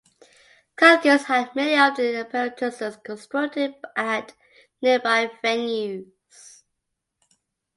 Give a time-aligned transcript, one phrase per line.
[0.77, 4.33] Calkins had many of the apparatuses constructed at
[4.81, 6.63] nearby venues.